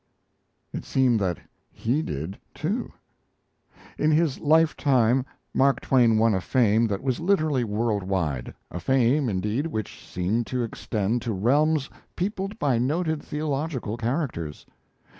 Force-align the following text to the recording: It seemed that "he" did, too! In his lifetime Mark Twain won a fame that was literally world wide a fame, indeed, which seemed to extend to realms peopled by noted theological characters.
It 0.73 0.83
seemed 0.83 1.19
that 1.19 1.37
"he" 1.69 2.01
did, 2.01 2.39
too! 2.55 2.91
In 3.99 4.09
his 4.09 4.39
lifetime 4.39 5.27
Mark 5.53 5.79
Twain 5.79 6.17
won 6.17 6.33
a 6.33 6.41
fame 6.41 6.87
that 6.87 7.03
was 7.03 7.19
literally 7.19 7.63
world 7.63 8.01
wide 8.01 8.55
a 8.71 8.79
fame, 8.79 9.29
indeed, 9.29 9.67
which 9.67 10.03
seemed 10.03 10.47
to 10.47 10.63
extend 10.63 11.21
to 11.21 11.33
realms 11.33 11.87
peopled 12.15 12.57
by 12.57 12.79
noted 12.79 13.21
theological 13.21 13.95
characters. 13.95 14.65